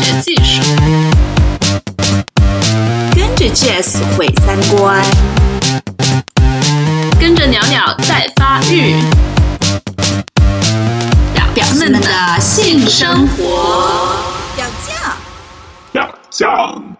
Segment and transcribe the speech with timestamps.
[0.00, 0.62] 学技术，
[3.16, 5.02] 跟着 Jazz 毁三观，
[7.18, 8.94] 跟着鸟鸟在发育，
[11.34, 14.14] 表表们的性生活。
[14.54, 15.16] 表酱，
[15.90, 16.94] 表酱。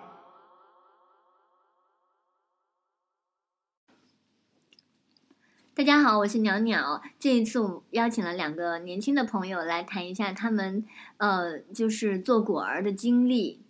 [5.77, 7.01] 大家好，我是鸟鸟。
[7.21, 10.85] 这一次我邀请了两个年轻的朋友来谈一下他们
[11.19, 13.61] 呃，就是做果儿的经历。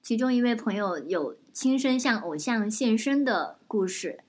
[0.00, 4.20] 其中一位朋友有亲身向偶像献身的故事。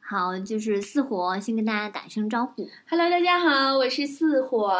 [0.00, 2.68] 好，就是四火，先跟大家打声招呼。
[2.88, 4.74] Hello，大家好，我是四火。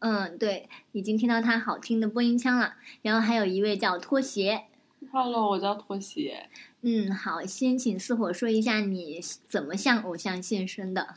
[0.00, 2.74] 嗯，对，已经听到他好听的播音腔了。
[3.02, 4.64] 然后还有一位叫拖鞋。
[5.12, 6.48] Hello，我叫拖鞋。
[6.82, 11.14] 嗯，好，先请四火说一下你怎么向偶像献身的。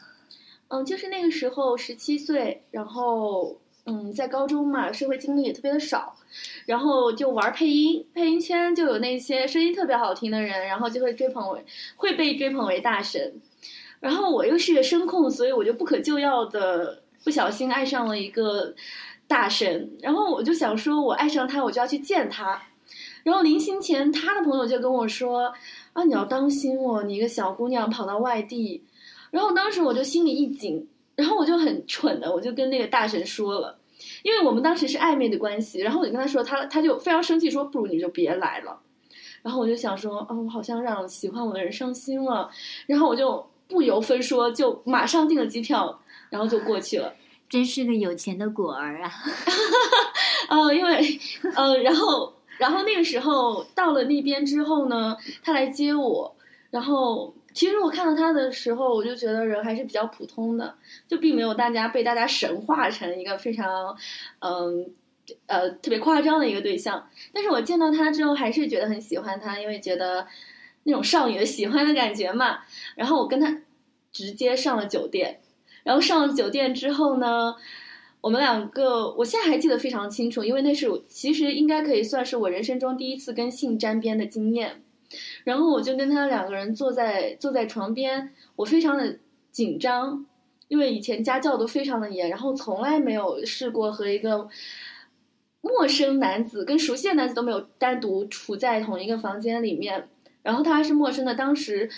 [0.70, 6.16] 嗯，就是那个时候十七岁，然后嗯，在高中嘛，社会经历也特别的少，
[6.66, 13.34] 然后就玩配音，配音圈就有那些声音特别好听的人，然后就会追捧为会被追捧为大神。
[14.00, 18.74] 然后我又是个声控，所以我就不可救药的不小心爱上了一个
[19.28, 22.62] 大神，然后我就想说，我爱上他，我就要去见他。
[23.24, 25.54] 然后临行前，他的朋友就跟我说
[25.94, 28.84] ：“啊，你要当心哦，你一个小姑娘跑到外地。”
[29.32, 33.78] 然后当时我就心里一紧，然后我就很 蠢的，我就跟那个大神说了，
[34.24, 38.80] 因为我们当时是暧昧的关系，然后我就跟他说，他他就非常生气，说不如你就别来了。
[39.42, 42.50] 然后我就想说，哦，我好像让喜欢我的人伤心了，
[42.88, 47.14] 然后我就不由分说就马上订了机票，然后就过去了。
[47.50, 49.12] 真是个有钱的果儿啊！
[50.50, 51.20] 呃，因为
[51.56, 56.36] 呃，然后然后那个时候到了那边之后呢，他来接我，
[56.72, 57.34] 然后。
[57.54, 60.76] 其实我看到他的时候，我就觉得人还是比较普通的，
[61.08, 63.96] 就并没有大家被大家神化成一个非常，
[64.40, 64.92] 嗯，
[65.48, 67.08] 呃，特别夸张的一个对象。
[67.32, 70.26] 但是我见到他之后，还是觉得很喜欢他，因为觉得
[70.84, 72.60] 那种少女的喜欢的感觉嘛。
[72.96, 73.62] 然后我跟他
[74.12, 75.40] 直接上了酒店，
[75.84, 77.56] 然后上了酒店之后呢，
[78.22, 84.83] 我们两个，我现在还记得非常清楚，因为那是我其实应该可以算是我人生中第一次跟性沾边的经验。
[85.44, 89.18] 然后我就跟他两个人坐在坐在床边，我非常的
[89.52, 90.26] 紧张，
[90.68, 94.48] 因为以前家教都非常的严，然后从来没有试过和一个
[95.62, 100.10] 陌生男子跟熟悉的男子都没有单独处在同一个房间里面，
[100.42, 101.34] 然后他还是陌生的。
[101.36, 101.90] 当时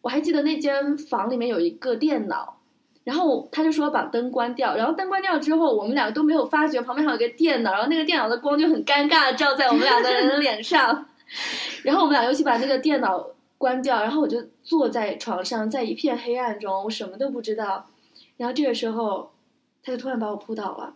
[0.00, 2.60] 我还记得那间房里面有一个电脑，
[3.02, 11.06] 然后他就说把灯关掉，然后灯关掉之后，我们两个都没有发觉旁边还有一个电脑，然后那个电脑的光就很尴尬的照在我们两个人的脸上。
[11.84, 13.24] 然后我们俩又去把那个电脑
[13.56, 17.86] 关掉，然后我就坐在床上，在一片黑暗中，我什么都不知道。
[18.36, 19.30] 然后这个时候，
[19.82, 20.94] 他就突然把我扑倒了。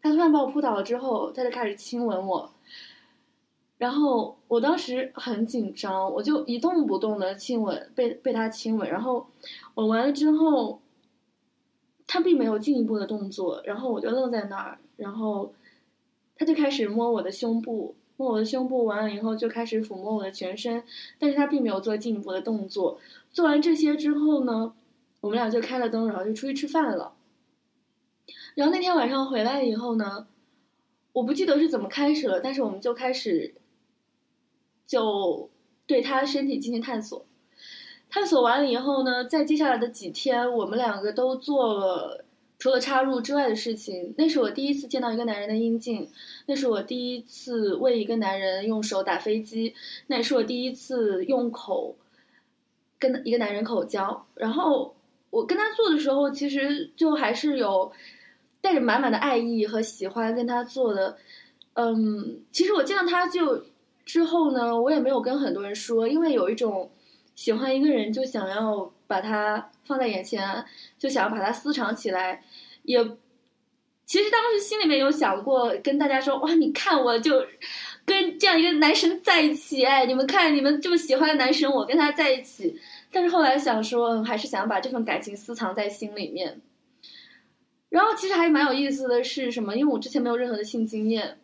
[0.00, 2.50] 他突然把我扑倒了之后，他就开始亲吻我。
[3.76, 8.88] 然后我当时很紧张，我就一动不动的亲吻，被被他亲吻。
[8.88, 9.26] 然后
[9.74, 10.80] 吻完了之后，
[12.06, 14.78] 他并没有进一步的动作，然后我就愣在那儿。
[14.96, 15.52] 然后
[16.36, 17.94] 他就开始摸我的胸部。
[18.18, 20.82] 摸我的胸部完了以后，就开始抚摸我的全身，
[21.20, 22.98] 但是他并没有做进一步的动作。
[23.30, 24.74] 做完这些之后呢，
[25.20, 27.14] 我们俩就开了灯，然后就出去吃饭了。
[28.56, 30.26] 然后那天晚上回来以后呢，
[31.12, 33.54] 我不记得是怎么开始了，但是我们就开始
[34.84, 35.48] 就
[35.86, 37.24] 对他身体进行探索。
[38.10, 42.24] 探索完了以后呢，在接下来的几天，我们两个都做了。
[42.58, 46.10] 除了插入之外的事情，那是我第一次见到一个男人的阴茎，
[46.46, 49.72] 那是我第一次为一个男人用手打飞机，
[50.08, 51.96] 那也是我第一次用口
[52.98, 54.26] 跟一个男人口交。
[54.34, 54.92] 然后
[55.30, 57.92] 我跟他做的时候，其实就还是有
[58.60, 61.16] 带着满满的爱意和喜欢跟他做的。
[61.74, 63.64] 嗯，其实我见到他就
[64.04, 66.90] 之后呢，我也没有跟很多人说，因为有一种
[67.36, 70.64] 喜欢一个人就想要把它放在眼前，
[70.96, 72.44] 就想要把它私藏起来。
[72.84, 73.02] 也，
[74.06, 77.44] 其实当时心里面有想过跟大家说，哇，你看我就
[78.04, 82.78] 跟这样一个男神在一起，哎，你们看你们这么喜欢的男神，我跟他在一起。
[83.10, 86.60] 但是后来想说，还是想把这份感情私藏在心里面。
[87.88, 89.74] 然后其实还蛮有意思的是什么？
[89.74, 91.38] 因为我之前没有任何的性经验，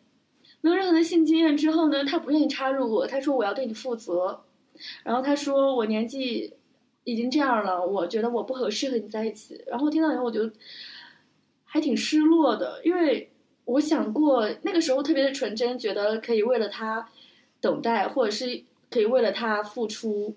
[0.60, 4.44] 没有任何的性经验之后呢，他不愿意插入我，他说我要对你负责。
[5.02, 6.52] 然后他说我年纪
[7.04, 9.62] 已经这样了，我觉得我不合适和你在一起。
[9.66, 10.50] 然后听到以后我就。
[11.66, 13.32] 还挺失落的，因为
[13.64, 17.08] 我想过那个时候特别的纯真，觉得可以为了他
[17.60, 20.36] 等待，或者是可以为了他付出。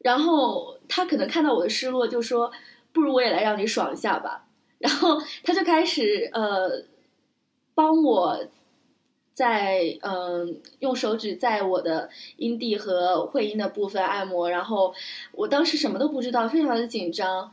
[0.00, 2.52] 然后他可能看到我的失落，就说
[2.92, 4.46] ：“不如我也来让你爽一下吧。”
[4.76, 6.84] 然后他就开始呃
[7.74, 8.46] 帮我
[9.34, 14.94] 在嗯用手指在我的阴蒂和会阴的部分按摩，然后
[15.32, 17.52] 我当时什么都不知道，非常的紧张，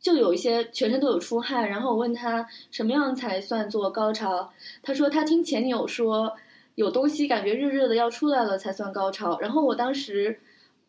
[0.00, 1.68] 就有一些全身都有出汗。
[1.70, 4.52] 然后我问他什么样才算做高潮，
[4.82, 6.34] 他说他听前女友说
[6.74, 9.38] 有东西感觉热热的要出来了才算高潮。
[9.38, 10.40] 然后我当时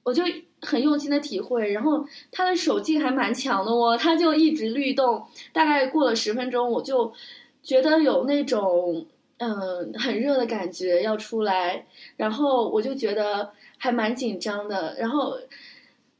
[0.02, 0.24] 我就
[0.62, 7.14] 很用心的体会，然后他的手劲还蛮强的哦，他就一直律动，大概过了十分钟，我就
[7.62, 9.06] 觉得有那种。
[9.44, 11.86] 嗯，很热的感觉要出来，
[12.16, 14.96] 然后我就觉得还蛮紧张的。
[14.98, 15.38] 然后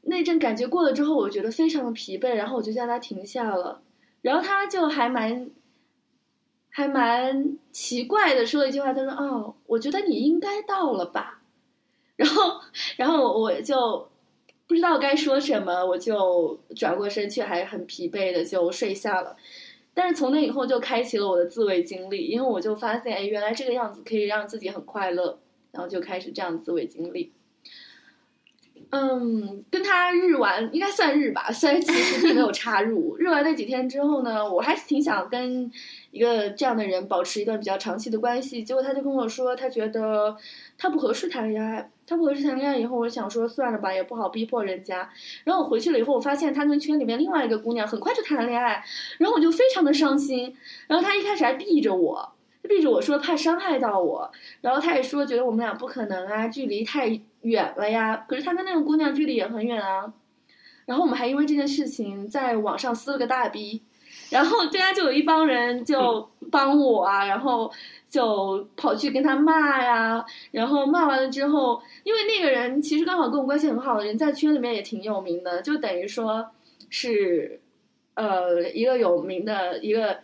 [0.02, 3.80] 那阵感觉过了之后，我觉得非常的疲惫，然后我就叫他停下了。
[4.20, 5.50] 然后他就还蛮
[6.68, 11.40] 还蛮奇怪的说了一句话，他说：“哦，我觉得你应该到了吧。”
[12.16, 12.60] 然后，
[12.96, 14.08] 然后我就
[14.66, 19.36] 不知道该说什么，我就转过身去，还很疲惫的就睡下了。
[19.94, 25.38] 但是从那以后就开启了我的自慰经历，因为我就发现，哎，原来这个样子可以让自己很快乐，
[25.70, 27.32] 然后就开始这样自慰经历。
[28.90, 33.16] 嗯，跟他日完应该算日吧， 虽然其实并没有插入。
[33.18, 35.70] 日完那几天之后呢，我还是挺想跟
[36.10, 38.62] 一个这样的人保持一段比较长期的关系。
[38.62, 40.36] 结果他就跟我说，他觉得
[40.78, 41.90] 他不合适谈恋爱。
[42.06, 45.08] 他不合适谈恋爱以后，我想说算了吧，也不好逼迫人家。
[45.44, 48.84] 然后我回去了以后，我发现他跟圈里面另外一个姑娘很快就谈了恋爱，
[49.16, 50.54] 然后我就非常的伤心。
[50.86, 52.32] 然后他一开始还避着我，
[52.68, 54.30] 避着我说怕伤害到我。
[54.60, 57.08] 然后他也说觉得我们俩不可能啊，距离太
[57.44, 58.26] 远了呀。
[58.28, 60.12] 可是他跟那个姑娘距离也很远啊。
[60.84, 63.82] 然后我们还因为这件事情在网上撕了个大逼。
[64.30, 67.72] 然后对啊，就有一帮人就帮我啊，然后。
[68.14, 76.48] 就跑去跟他骂呀，然后骂完了之后，因为那个人其实刚好跟我关系很好的人，在圈里面也挺有名的，就等于说
[76.88, 77.60] 是，
[78.14, 80.20] 呃，一个有名的一个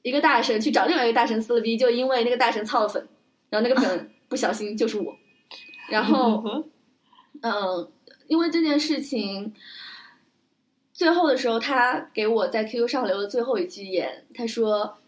[0.00, 3.06] 一个大神去找另外一个大神撕了逼，就因为那个大神操了粉，
[3.50, 5.14] 然后那个粉 不小心就是我，
[5.88, 6.64] 然后，
[7.42, 7.90] 嗯，
[8.26, 9.52] 因为这件事情，
[10.92, 14.98] 最后的时候他给我在 QQ 上留了最后一句言，他说。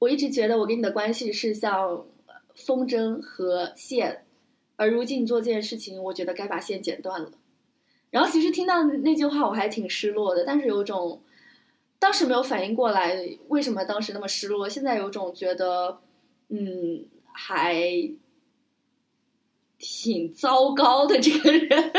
[0.00, 2.06] 我一直觉得我跟你的关系是像
[2.54, 4.24] 风筝和线，
[4.76, 7.32] 而如今你做这件事情，我觉得该把线剪断了。
[8.12, 11.20] 然后其实听到那句话我还挺失落的，但是有种
[11.98, 15.98] 当时没有反应过来为什么当时那么失落，现在有种觉得
[16.48, 17.74] 嗯还
[19.78, 21.92] 挺糟糕的这个人。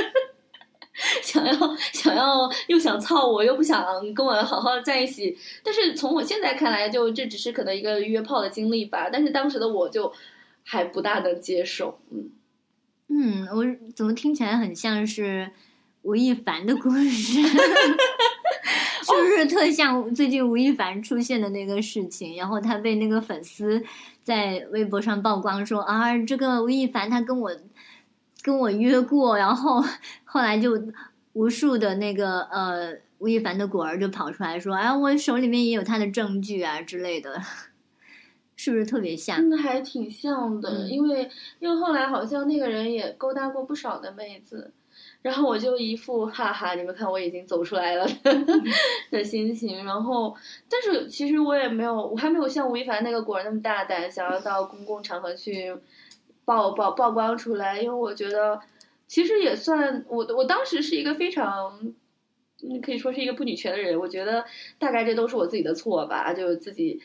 [1.24, 1.54] 想要
[1.94, 9.10] 想要又想操我又不想跟我好好在一起，但是从我现在看来，就这只是可能一个约炮的经历吧。
[9.10, 10.12] 但是当时的我就
[10.66, 12.30] 还不大能接受，嗯
[13.08, 13.66] 嗯，我
[13.96, 15.50] 怎么听起来很像是
[16.02, 17.42] 吴亦凡的故事？
[19.02, 22.36] 是不是特像最近吴亦凡出现的那个事情？
[22.36, 23.82] 然后他被那个粉丝
[24.22, 27.50] 在微博上曝光说啊，这个吴亦凡他跟我。
[28.42, 29.84] 跟我约过，然后
[30.24, 30.72] 后来就
[31.34, 37.42] 无数的那个呃吴亦凡的果儿就跑出来说：“哎，我手里面也有他的证据啊之类的，
[38.56, 44.72] 是不是特别像？”还挺像的，因为因为后来好像那个人也勾搭过不少的妹子，
[45.22, 48.08] 然后我就一副哈哈，你们看我已经走出来了
[49.12, 49.84] 的心情。
[49.84, 50.34] 然后，
[50.70, 55.76] 但是其实我也没有，我还没有像吴亦凡那个果儿那么大胆，想要到公共场合去。
[56.50, 58.60] 曝曝曝光出来，因为我觉得
[59.06, 61.94] 其实也算我我当时是一个非常，
[62.62, 64.00] 你可以说是一个不女权的人。
[64.00, 64.44] 我觉得
[64.80, 67.00] 大概这都是我自己的错吧，就自己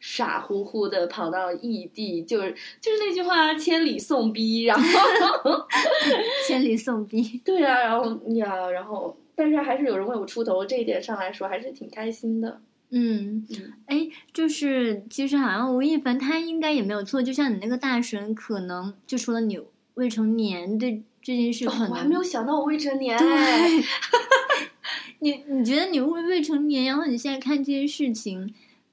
[0.00, 5.66] 傻乎乎的跑到异地，就是就是那句话“千里送逼”，然后
[6.46, 12.60] 千里送逼，对啊，然后呀，然后但是还是有人为我出头，这一点上来说还是挺开心的。
[12.92, 13.46] 嗯，
[13.86, 19.60] 哎，就是其实好像吴亦凡他应该也没有错，就像你那个大神，可能就除了你
[19.94, 23.16] 未成年对这件事，可能我还没有想到我未成年。
[23.16, 23.84] 对，
[25.20, 28.52] 你你觉得你未未成年，然后你现在看这件事情，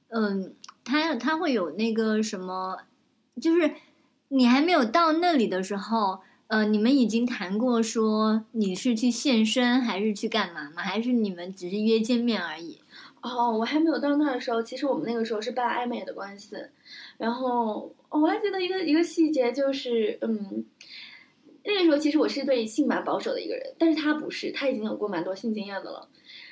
[0.09, 2.77] 嗯，他他会有那个什么，
[3.41, 3.71] 就是
[4.27, 10.83] 你还没有到那里的时候，呃，你们已经谈过说你是去现身还是去干嘛吗？
[10.83, 12.77] 还是你们只是约见面而已？
[13.27, 16.55] 哦，我还没有到那的时候，其实我们那个时候是办暧昧的关系，
[17.17, 20.65] 然后我还记得一个一个细节，就是嗯，
[21.63, 26.07] 那个时候其实我是对性蛮保守的一个人，但是他不是，他已经有过蛮多性经验的了，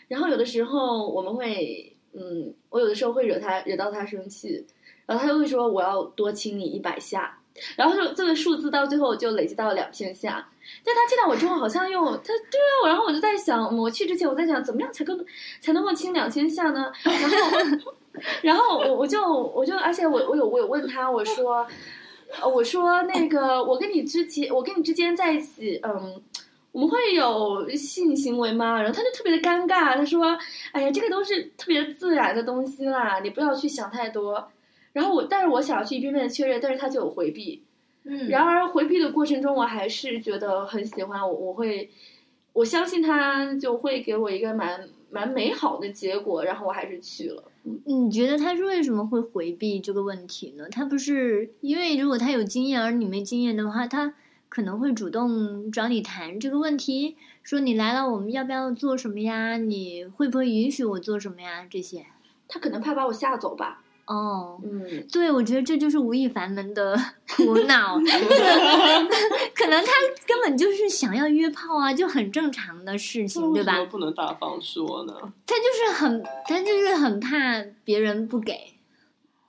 [0.07, 4.65] 然后有的时候我们会，嗯，我有的时候会惹他惹到他生气，
[5.05, 7.39] 然后他就会说我要多亲你一百下。
[7.75, 10.47] 然后就这个数字到最后就累积到两千下，
[10.83, 15.13] 但他见到我之后好像又他对啊，然后我就在想，我去之前我在想怎么样才够
[15.61, 16.91] 才能够亲两千下呢？
[17.03, 17.77] 然后
[18.43, 21.65] 然后我我就我就而且我我有我有问他我说
[22.41, 26.21] 呃我说那个，我跟你之前，我跟你之间在一起，嗯，
[26.71, 28.81] 我们会有性行为吗？
[28.81, 30.37] 然后他就特别的尴尬，他说，
[30.71, 34.49] 哎呀，这个都是特别自然的东西啦，你不要去想太多。
[34.95, 37.61] 然后我，但是我想要去一遍遍的确认，但是他就有回避。
[38.05, 41.89] 嗯，然而回避的过程中，我还是觉得很喜欢我，我会，
[42.53, 47.43] 我相信他就会给我一个蛮蛮美好的结果，然后我还是去了。
[47.83, 50.65] 你觉得他是为什么会回避这个问题呢？
[50.71, 54.13] 他不是因为如果他有经验而你没经验的话，他
[54.47, 59.57] 可能会主动找你谈这个问题，说你来了，我们要不要做什么呀？
[59.57, 61.67] 你会不会允许我做什么呀？
[61.69, 62.05] 这些。
[62.47, 63.81] 他可能怕把我吓走吧。
[64.07, 66.95] 哦，嗯，对，我觉得这就是吴亦凡们的
[67.35, 67.97] 苦恼，
[69.55, 69.91] 可能他
[70.27, 73.83] 根本就是想要约炮啊，就很正常的事情，对吧？
[73.85, 75.13] 不能大方说呢？
[75.47, 78.73] 他就是很，他就是很怕别人不给，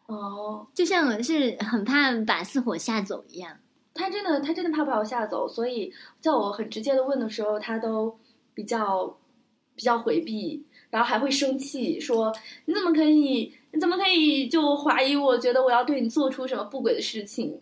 [0.06, 3.58] 哦，就像是很怕把四火吓走一样。
[3.92, 8.18] 他真的，他真的怕把我吓走，所以在我很直接的问的时候，他都
[8.54, 9.18] 比较
[9.74, 12.34] 比较回避，然后还会生气，说
[12.66, 17.60] 你怎么可以，你怎么可以就怀疑我，觉得我要对你做出什么不轨的事情？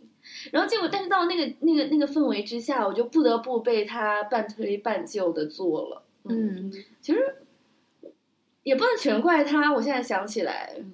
[0.52, 6.02] 然后结果，但是到那个那个那个氛围之下，我就不得不被他半推半就的做了。
[6.24, 7.36] 嗯，其实
[8.62, 9.72] 也不能全怪他。
[9.74, 10.92] 我现在想起来，嗯，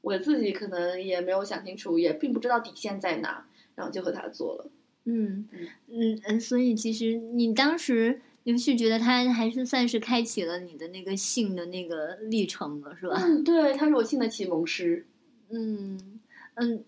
[0.00, 4.70] 我自己可能也没有想清楚，也并不知道底线在哪，然后就和他做了。
[5.04, 5.46] 嗯
[5.88, 13.20] 嗯嗯，所以其实你当时你是觉得他还是算是开启了你的那个性的那个历程了，是吧？
[13.22, 15.06] 嗯，对，他是我性的启蒙师。
[15.50, 16.20] 嗯
[16.54, 16.84] 嗯，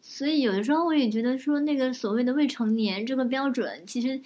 [0.00, 4.20] 所以有的时候我也觉得说，那个所谓的未成年这个标准，其实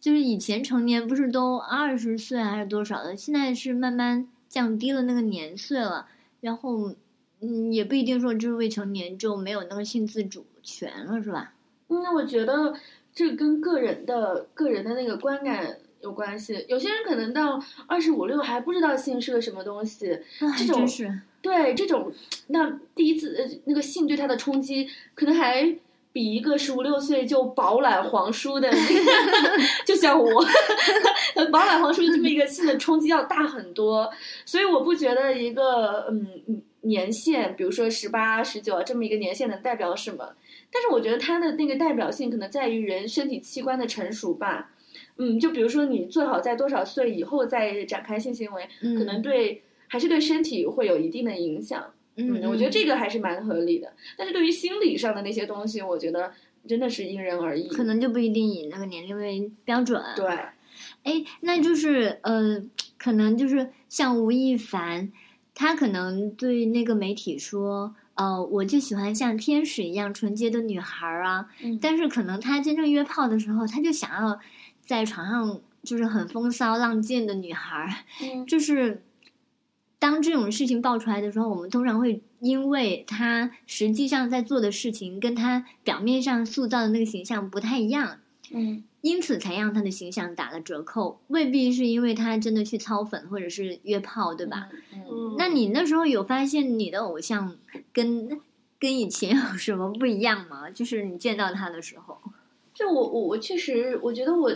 [0.00, 6.06] 就是以前成年不是都二十岁还是多少的，现在是慢慢降低了那个年岁了，
[6.40, 6.94] 然后
[7.40, 11.54] 嗯，也不一定说就是未成年就没有那个性自主权了，是吧？
[11.88, 12.74] 嗯，我觉得
[13.14, 16.64] 这跟个人的个人的那个观感有关系。
[16.68, 20.18] 有些人可能到二十五六还不知道性是个什么东西，
[20.58, 22.12] 这种是，对这种，
[22.48, 25.74] 那第一次呃那个性对他的冲击，可能还
[26.12, 29.04] 比一个十五六岁就饱览皇书的那个，
[29.86, 30.44] 就像我，
[31.52, 34.10] 饱览皇书这么一个性的冲击要大很多。
[34.44, 40.34] 所以我不觉得一个嗯年限，比如说十八、十九这么一个年限能代表什么。
[40.72, 44.70] 但是我觉得它的那个代表性可能在于人身体器官的成熟吧。
[45.16, 51.84] 嗯，就比如说你最好在多少岁以后再展开性行为，嗯可能对还是对身体会有一定的影响。
[52.16, 53.92] 嗯，我觉得这个还是蛮合理的。
[54.16, 56.32] 但是对于心理上的那些东西，我觉得
[56.66, 57.68] 真的是因人而异。
[57.68, 60.02] 可能就不一定以那个年龄为标准。
[60.14, 60.26] 对，
[61.04, 62.62] 哎，那就是呃，
[62.98, 65.10] 可能就是像吴亦凡，
[65.54, 71.48] 他可能对那个媒体说，呃，我就喜欢像天使一样纯洁的女孩儿啊。
[71.62, 74.38] 嗯但是可能他真正约炮的时候，他就想要
[74.90, 77.88] 在床上就是很风骚浪贱的女孩儿。
[78.20, 79.04] 嗯就是
[80.00, 88.18] 当这种事情爆出来的时候，我们通常会因为她实际上在做的事情跟她表面上塑造的那个形象不太一样。
[88.52, 94.68] 嗯因此才让她的形象打了折扣，未必是因为她真的去操粉或者是约炮，对吧？？
[94.92, 97.56] 嗯嗯那你那时候有发现你的偶像
[97.92, 98.40] 跟
[98.80, 100.68] 跟以前有什么不一样吗？
[100.68, 102.18] 就是你见到他的时候，
[102.74, 104.52] 就我我我确实，我觉得我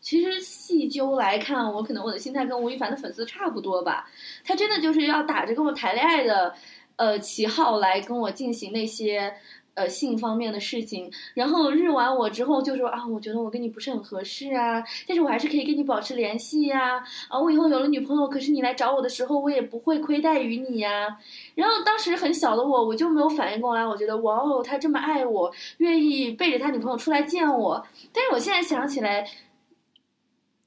[0.00, 4.08] 其实细究来看，我可能我的心态跟吴亦凡的粉丝差不多吧。
[4.44, 6.54] 他真的就是要打着跟我谈恋爱的
[6.96, 9.34] 呃旗号来跟我进行那些
[9.74, 17.38] 呃性方面的事情，然后日完我之后就说啊，我觉得我跟你不是很合适啊，但是我还是可以跟你保持联系呀、啊。
[17.38, 21.18] 我以后有了女朋友，可是你来找我的时候，我也不会亏待于你呀、
[21.54, 27.86] 然后当时很小的我，我就没有反应过来，我觉得哇哦，他这么爱我，愿意背着他女朋友出来见我。
[28.12, 29.28] 但是我现在想起来，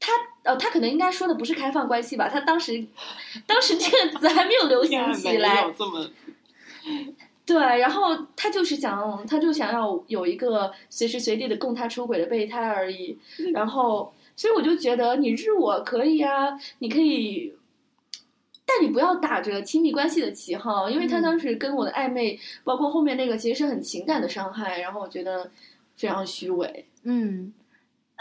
[0.02, 0.12] 他
[0.44, 2.28] 呃，他可能应该说的不是开放关系吧？
[2.28, 2.84] 他当时，
[3.46, 5.72] 当时这个词还没有流行起没来有。
[5.72, 6.10] 这么
[7.46, 13.18] 对，然后他就是想，他就想要有一个随时随地的供他出轨的备胎而已。
[13.54, 17.54] 然后，所以我就觉得你日我可以啊，你可以，
[18.66, 24.80] 但你不要打着亲密关系的旗号，因为他嗯当时跟我的暧昧，包括后面那个，其实是很情感的伤害。
[24.80, 25.52] 然后我觉得
[25.98, 26.86] 非常虚伪。
[27.04, 27.52] 嗯，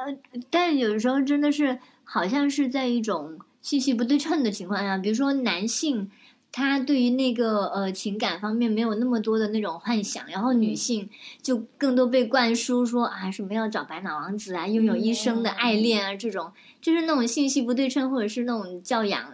[0.07, 6.11] 呃，但有时候真的是好像是在一种信息不对称的情况下，比如说男性。
[6.53, 10.77] 他对于那个呃情感方面没有那么多的那种幻想，然后女嗯。
[10.77, 11.09] 性
[11.41, 16.51] 就更多被灌输说啊什么要找白马王子啊，拥有一生的爱恋啊，这种。
[16.81, 19.31] 就是那种信息不对称，或者是那种教养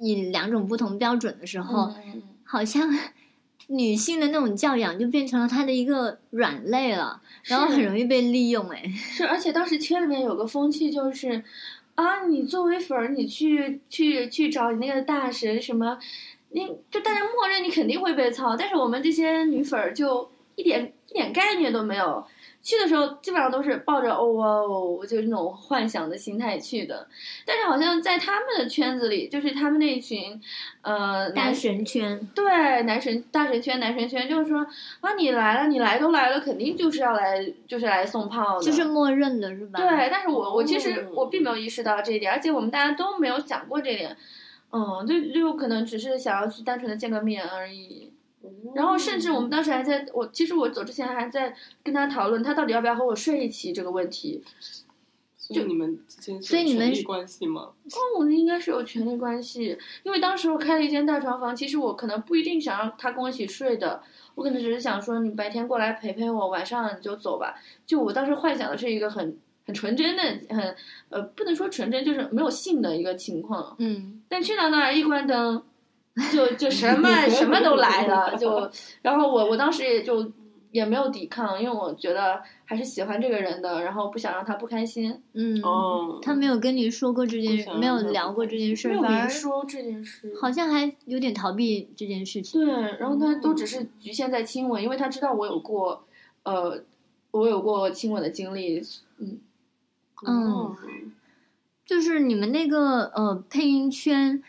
[0.00, 2.20] 以两种不同标准的时候，嗯。
[2.42, 2.90] 好像
[3.68, 8.68] 女性的那种教养就变成了她的一个软肋了，然后很容易被利用。
[8.70, 11.42] 哎，是，而且当时圈里面有个风气就是，
[11.96, 15.98] 啊，你作为粉儿，你去去去找你那个大神什么，
[16.50, 22.24] 你就大家默认你肯定会被操，但是我们这些女粉儿就一点一点概念都没有。
[22.66, 27.06] 去的时候基本上都是抱着哦哇哦，就是那种幻想的心态去的，
[27.44, 30.40] 但是好像在他们的圈子里，就是他们那一群，
[30.82, 34.66] 呃，大男神圈，对男神大神圈男神圈，就是说
[35.00, 39.78] 啊，你来了，你来都来了，肯定就是要来，就是来送炮的，就是默认的是吧？
[39.78, 44.16] 对，但是我我其实哦我并没有意识到这一点，而且我们大家都没有想过这一点，
[44.72, 48.10] 嗯，就就可能只是想要去单纯的见个面而已。
[48.74, 54.42] 然后甚至我们当时还在我其实我走之前还在跟他讨论他到底要不要和我睡一起这个问题。
[55.48, 57.60] 就你们之间是所以你们有权利关系吗？
[57.62, 64.02] 哦，我们应该是有权利关系，因为当时我开了一间大床房，其实我可能不一定想让他跟我一起睡的，
[64.34, 67.54] 我可能只是想说你白天过来陪陪我，晚上你就走吧。
[67.86, 70.74] 就我当时幻想的是一个很很纯真的，很
[71.10, 73.76] 呃不能说纯真，就是没有性的一个情况。
[73.78, 75.62] 嗯，但去到那儿一关灯，
[76.32, 78.70] 就就什么什么都来了，就
[79.02, 80.32] 然后我我当时也就
[80.70, 90.34] 也没有抵抗，因为我觉得还是喜欢这个人的，然后不想让他不开心，嗯，哦，他没有跟你说过这件，事没有聊过这件事没，有反而明说这件事。
[90.40, 92.64] 好像还有点逃避这件事情。
[92.64, 96.02] 对，然后他都只是局限在亲吻，因为他知道我有过，
[96.44, 96.82] 呃，
[97.30, 98.82] 我有过亲吻的经历，
[99.18, 99.38] 嗯，
[100.26, 100.74] 嗯
[101.84, 104.42] 就是你们那个呃配音圈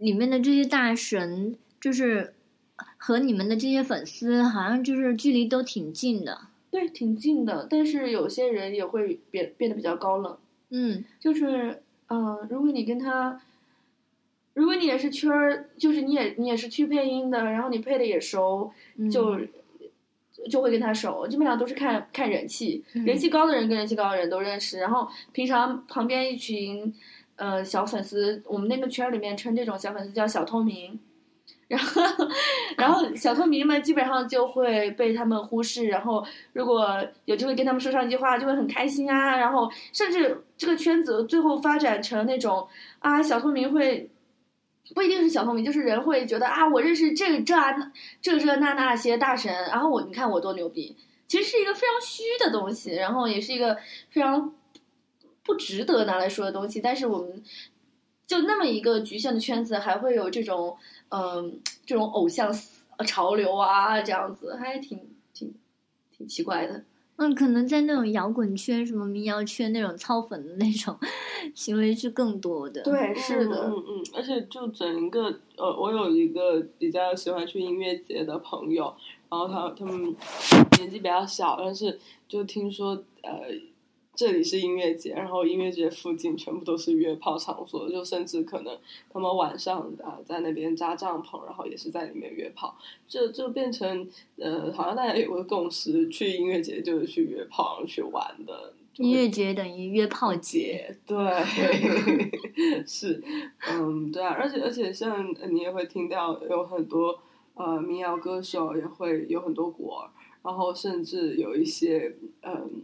[0.00, 2.34] 里面的这些大神，就是
[2.96, 6.48] 和你们的这些粉丝，好像就是距离都挺近的。
[6.70, 10.36] 对，挺近的，但是有些人也会变变得比较高冷，
[10.70, 11.04] 嗯。
[11.20, 13.40] 就是，嗯、如果你跟他，
[14.54, 19.38] 如果你也是圈儿，就是你也你也是去配音的，然后你配的也熟，嗯就。
[20.48, 23.04] 就会跟他熟，基本上都是看看人气，嗯。
[23.04, 26.90] 人气高的人跟人气高的人都认识，然后平常旁边一群
[27.40, 31.00] 呃小粉丝，我们那个圈里面称这种小粉丝叫小透明。
[31.66, 32.02] 然后，
[32.76, 39.36] 然后小透明们基本上就会被他们忽视，然后如果有机会跟他们说上一句话，就会很开心啊。
[39.36, 42.66] 然后甚至这个圈子最后发展成那种
[42.98, 44.10] 啊，小透明会
[44.96, 47.72] 不一定是小透明，就是人会觉得啊，我认识这个这啊
[48.20, 50.96] 这这那那些大神，然后我你看我多牛逼，
[51.28, 53.76] 其实是一个非常虚的东西，然后也是一个
[54.10, 54.52] 非常
[55.44, 57.42] 不值得拿来说的东西，但是我们
[58.26, 60.76] 就那么一个局限的圈子，还会有这种
[61.08, 62.52] 嗯、这种偶像
[63.06, 65.00] 潮流啊，这样子还挺
[65.32, 65.52] 挺
[66.16, 66.84] 挺奇怪的。
[67.16, 70.96] 嗯，可能在那种摇滚圈、什么民谣圈那种操粉的那种
[71.54, 75.24] 行为是更多的。，对，是的，嗯嗯，而且就整个
[75.56, 78.94] 呃，我有一个比较喜欢去音乐节的朋友，
[79.28, 80.16] 然后他他们
[80.78, 83.40] 年纪比较小，但是就听说呃
[84.20, 88.78] 这里是音乐节，然后音乐节附近全部都是约炮场所，就甚至可能
[89.08, 92.76] 他们晚上啊、呃在那边扎帐篷，然后也是在里面约炮，
[93.08, 94.06] 这就变成
[94.36, 98.74] 呃好像大家有个共识，去音乐节就是去约炮去玩的。
[98.96, 100.94] 音乐节等于约炮节。
[101.06, 101.16] 对，
[102.86, 103.22] 是，
[103.70, 107.18] 嗯，对啊，而且而且像呃你也会听到有很多
[107.54, 110.10] 呃民谣歌手也会有很多国儿，
[110.42, 112.82] 然后甚至有一些嗯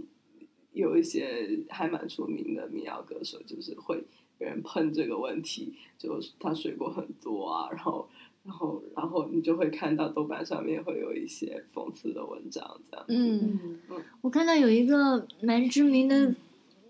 [0.76, 4.04] 有一些还蛮出名的民谣歌手，就是会
[4.38, 8.08] 被人喷这个问题，就是他水果很多啊，然后。
[8.46, 13.12] 然后，然后你就会看到豆瓣上面会有一些讽刺的文章，这样子。
[13.12, 13.58] 嗯，
[13.90, 16.32] 嗯我看到有一个蛮知名的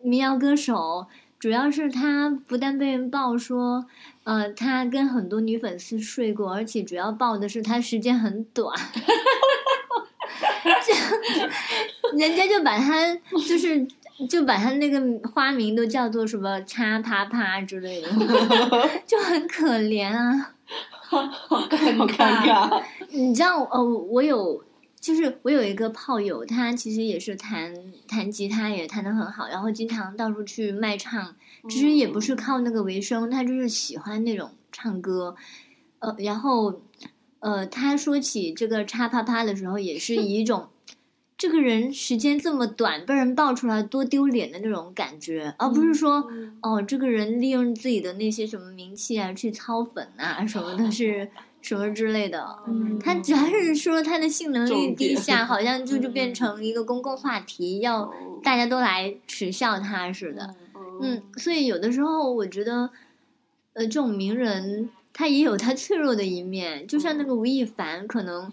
[0.02, 1.06] 民谣歌手，
[1.38, 3.86] 主要是他不但被人爆说，
[4.24, 9.00] 呃，他跟很多女粉丝睡过，而且主要爆的是他时间很短，这
[12.16, 13.14] 人家就把他
[13.46, 13.86] 就是。
[14.30, 18.08] 就把他那个花名都叫做什么“叉啪啪”之类的，
[19.06, 20.54] 就很可怜啊。
[21.02, 21.20] 好
[21.68, 22.82] 尴尬。
[23.10, 24.64] 你知道，哦，我有，
[24.98, 27.74] 就是我有一个炮友，他其实也是弹
[28.08, 31.36] 弹吉他，也弹得很好，然后经常到处去卖唱。
[31.68, 35.36] 其实也不是靠那个为生，他就是喜欢那种唱歌。
[35.98, 36.80] 呃，然后，
[37.40, 40.70] 呃，他说起这个叉啪啪的时候，也是以一种
[41.38, 46.26] 这个人时间这么短，被人爆出来多丢脸的那种感觉，而不是说。
[46.62, 51.28] 哦，这个人利用自己的那些什么名气啊，去操粉啊什么的，是
[51.60, 52.58] 什么之类的。
[52.66, 58.10] 嗯他只要是说他的性能力低下，好像就 就变成一个公共话题，要
[58.42, 60.54] 大家都来耻笑他似的。
[61.02, 62.90] 嗯，所以有的时候我觉得，
[63.74, 68.50] 呃，这种名人他也有他脆弱的一面，就像那个吴亦凡，可能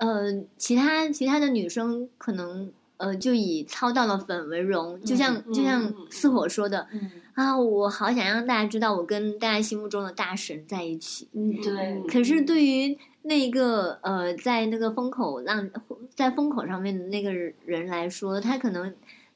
[0.00, 7.10] 呃，其他其他的女生可能呃就以操到了粉为荣，就像、嗯就像嗯似火说的嗯。
[7.34, 11.28] 啊，我好想让大家知道我跟大家心目中的大神在一起。
[11.32, 15.70] 嗯，对嗯，可是对于那个呃，在那个风口浪
[16.14, 18.92] 在风口上面的那个人来说，他可能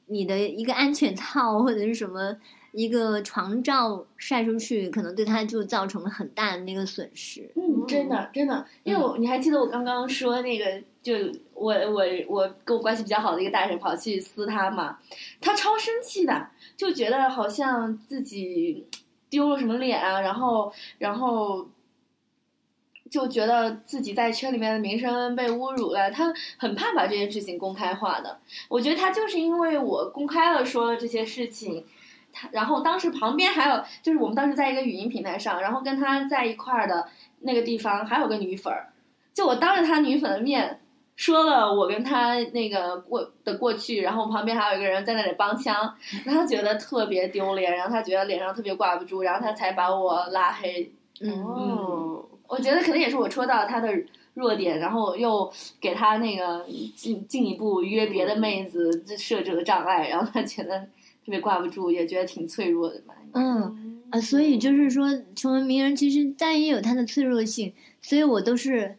[0.07, 2.37] 你的一个安全套或者是什么
[2.77, 7.49] 一个床罩晒出去，可能对他就造成了很大的那个损失。
[7.55, 11.15] 嗯，真的真的，因为我你还记得我刚刚说那个，就
[11.55, 14.99] 我我我跟我关系比较好的一个大神跑去撕他嘛，
[15.41, 18.85] 他超生气的，就觉得好像自己
[19.31, 21.69] 丢了什么脸啊，然后然后
[23.09, 28.41] 就觉得自己在圈里面的名声被侮辱了，他很怕把这件事情公开化的。
[28.69, 31.85] 我觉得他就是因为我公开了说了这些事情。
[32.35, 37.09] 他，然后当时旁边还有，就是我们当时在一个语音平台上，然后跟他在一块儿的
[37.41, 38.93] 那个地方还有个女粉儿，
[39.33, 40.81] 就我当着他女粉的面
[41.17, 45.95] 说了我跟他那个过的过去，然后旁边还有一个人在那里帮腔，
[46.25, 50.93] 然后他觉得特别丢脸，然后他觉得脸上特别挂不住，然后他才把我拉黑。
[51.21, 53.89] 嗯，哦，我觉得可能也是我戳到他的
[54.35, 55.49] 弱点，然后又
[55.81, 56.67] 给他那个
[56.97, 60.85] 进进一步约别的妹子这设置了障碍，然后他觉得
[61.25, 63.15] 特别挂不住，也觉得挺脆弱的吧。
[63.33, 68.97] 嗯啊，所以就是说，成为名人其实当然也有它的脆弱性，所以我都是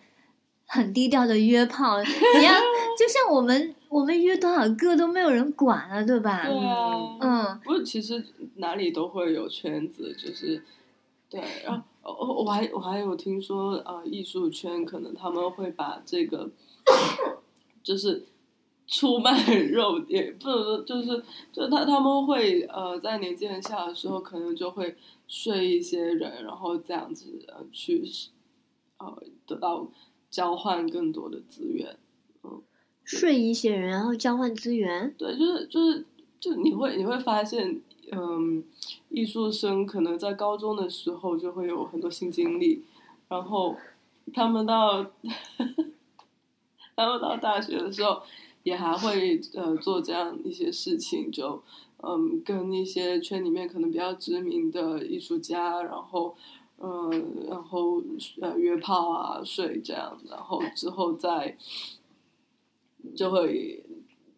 [0.66, 2.02] 很低调的约炮。
[2.04, 2.54] 你要
[2.98, 6.46] 就像我们我们约多少个都没有人管了，对吧？
[6.46, 8.22] 对啊，嗯，不过其实
[8.56, 10.62] 哪里都会有圈子，就是
[11.30, 16.50] 对，然后我我还我还有听说，呃，艺术圈可能他们会把这个
[17.82, 18.26] 就是
[18.88, 19.32] 出卖
[19.72, 24.96] 肉，也不能说就是就他他们会呃在年纪很小的时候，可能就会
[25.28, 28.04] 睡一些人，然后这样子呃去
[28.98, 29.88] 呃得到
[30.30, 31.98] 交换更多的资源。
[32.44, 32.62] 嗯
[33.04, 35.14] 睡一些人，然后交换资源。
[35.16, 36.04] 对，就是就是
[36.40, 37.80] 就你会你会发现，
[38.12, 38.64] 嗯，
[39.10, 42.84] 艺术生可能在高中的时候就会有很多新经历，
[43.28, 43.76] 然后
[44.34, 45.04] 他们到
[46.98, 48.24] 他们到大学的时候，
[48.66, 51.64] 也还会呃做这样一些事情，就
[52.04, 56.36] 嗯跟一些圈里面可能比较知名的艺术家，然后。
[56.78, 58.04] 嗯，然后
[58.42, 61.56] 呃约炮啊，睡这样，然后之后再
[63.16, 63.82] 就会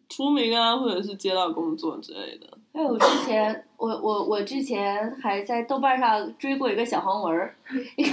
[0.08, 2.46] 出名啊，或者是接到工作之类的。
[2.72, 7.56] 哎，我之前我我我之前还在豆瓣上追过一个小黄文儿，
[7.98, 8.10] 一个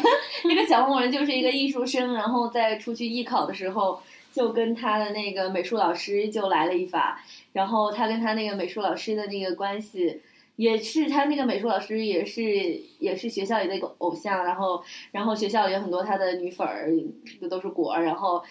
[0.49, 3.99] 一个小黄文就是一个艺术生，然后在出去艺考的时候，
[4.35, 10.21] 就跟他的那个美术老师就来了一发，然后他跟他那个美术老师的那个关系。
[10.57, 12.41] 也是他那个美术老师，也是
[12.97, 16.89] 也是学校里的一个偶像，然后然后学校里有很多他的女粉儿，
[17.41, 18.41] 这都是果儿，然后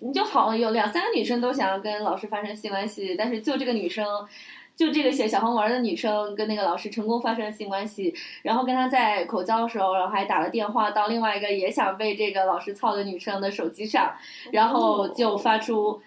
[0.00, 4.06] 你就好有两三个女生都想要跟老师发生性关系，但是就这个女生，
[4.78, 14.12] 就这个写小黄文的女生跟那个老师成功发生了性关系，然后跟他在口交的时候，然后还打了电话到另外一个也想被这个老师操的女生的手机上，
[14.52, 16.00] 然后就发出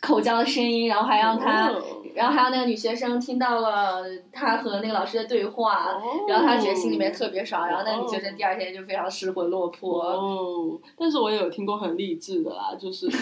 [0.00, 1.68] 口交的声音，然后还让他。
[1.68, 1.82] 哦
[2.16, 4.02] 然后还有那个女学生听到了
[4.32, 10.02] 他和那个老师的对话，然后他觉得心里面特别爽，然后那个女学生第二天就非常失魂落魄。
[10.02, 13.06] 哦，但是我也有听过很励志的啦，就是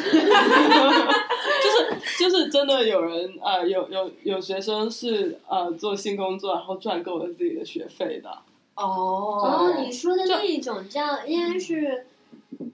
[2.19, 8.31] 就是真的有人呃有有有学生是呃做性工作，然后赚够了自己的学费的。
[8.77, 12.07] 哦哦，你说的那一种叫应该是，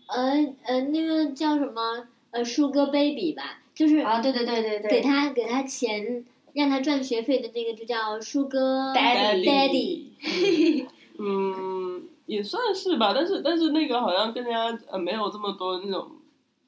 [0.06, 10.86] 呃呃，那个叫什么呃，Sugar Baby 吧，就是啊，对对对对对，给他给他钱让他赚学费的那个就叫 Sugar Daddy Daddy。
[11.18, 16.10] 嗯，也算是吧，但是但是那个好像更加呃没有这么多那种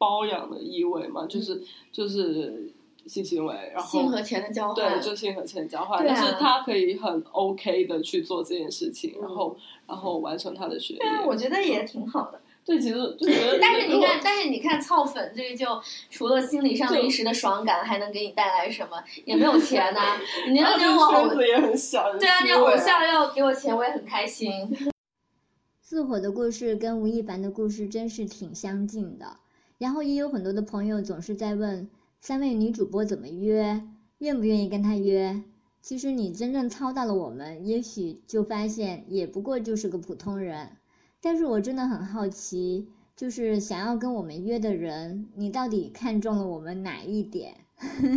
[0.03, 1.62] 包养的意味嘛，就是、
[1.93, 2.73] 就是
[3.07, 10.99] 性行为，然后性和钱的交换，对，就性和钱的交换，啊但是他可以很 OK 的去做这件事情，然嗯后然后完成他的学业。
[10.99, 12.41] 对啊，我觉得也挺好的。
[12.65, 15.67] 对，其实就 觉得，但是你看，但是你看，操粉这个就
[16.11, 19.01] 除了心理上的一时的爽感，还能给你带来什么？
[19.25, 20.17] 也没有钱呐、
[20.51, 24.51] 你要连我偶圈子也很小，对啊，你偶像要给我钱，我也很开心。
[25.83, 29.38] 似火的故事跟吴亦凡的故事真是挺相近的，
[29.83, 31.90] 然后也有很多的朋友总是在问
[32.21, 33.83] 三位女主播怎么约，
[34.18, 35.42] 愿不愿意跟她约。
[35.81, 40.77] 其实你真正操到了我们，也许就发现也不过就是个普通人。
[41.21, 47.57] 但是我真的很好奇，就是想要跟我们约的人，你到底看中了我们哪一点？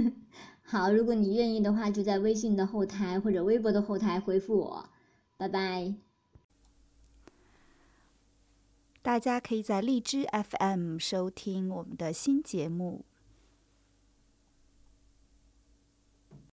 [0.62, 4.90] 好，如果你愿意的话，就在微信的后台或者微博的后台回复我，
[5.36, 5.96] 拜拜。
[9.06, 13.06] 大家可以在荔枝 FM 收听我们的新节目。